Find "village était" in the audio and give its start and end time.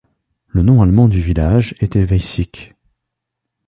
1.21-2.03